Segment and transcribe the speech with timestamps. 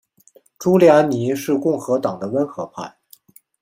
[0.57, 2.97] 朱利安尼是共和党的温和派。